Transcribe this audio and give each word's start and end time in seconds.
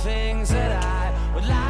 things 0.00 0.48
that 0.48 0.82
I 0.82 1.34
would 1.34 1.46
like 1.46 1.69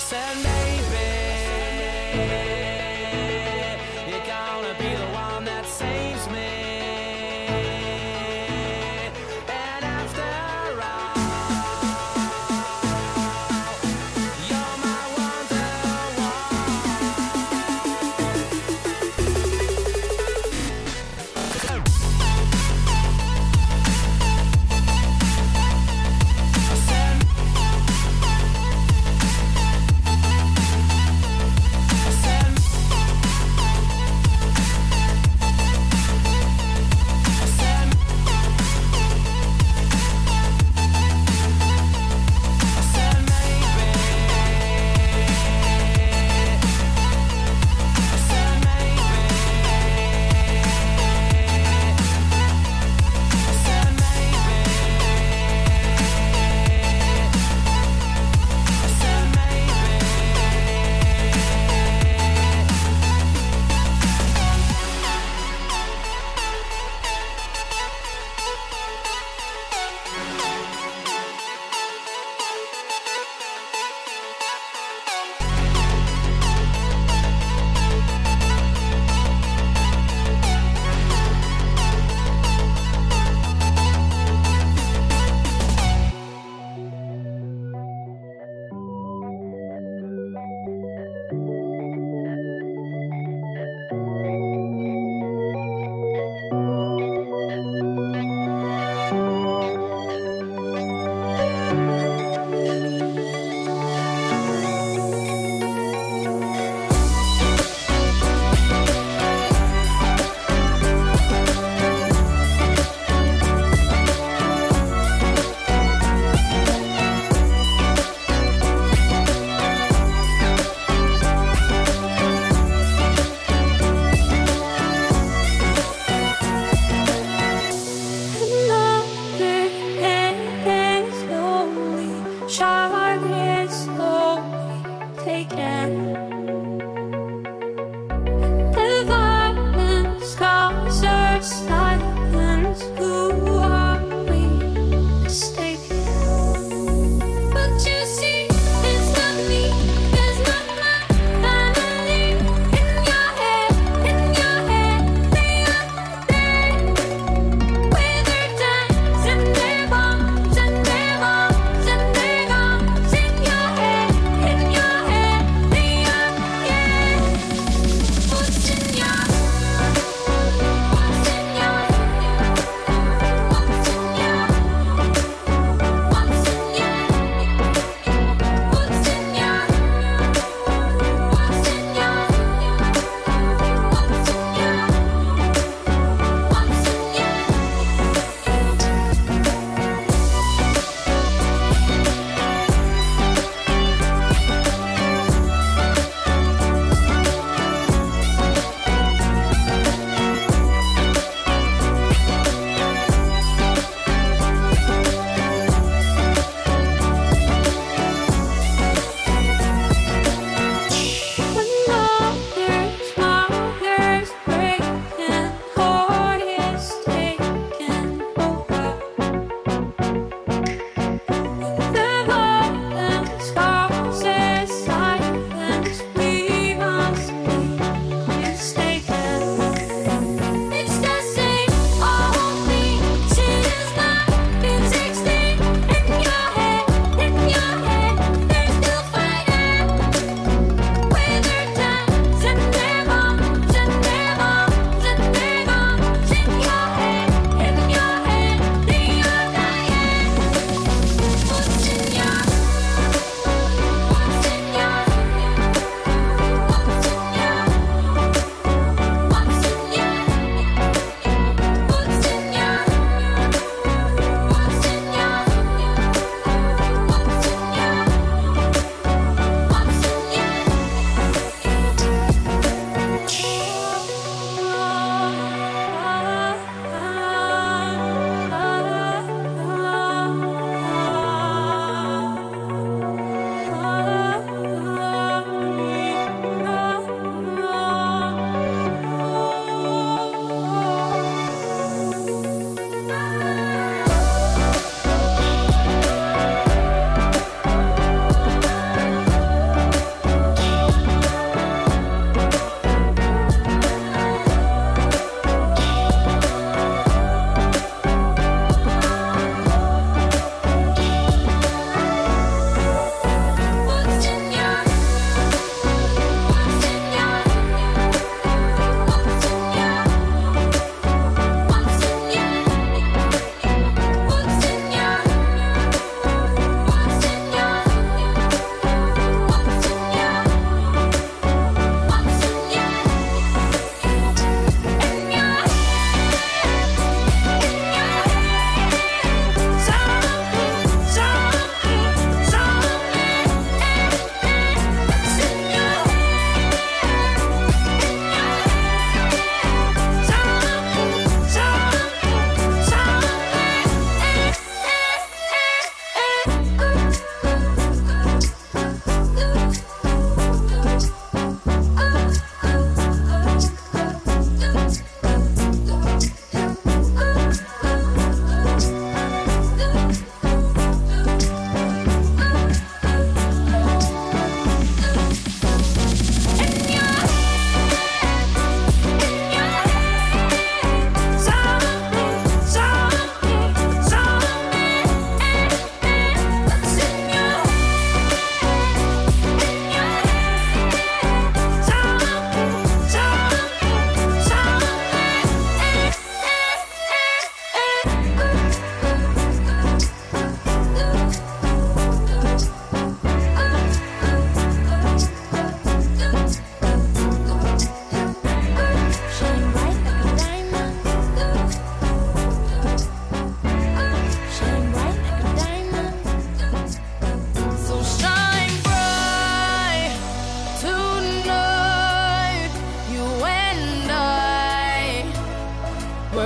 I 0.00 0.02
said 0.02 0.34
maybe 2.16 2.49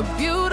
You. 0.05 0.44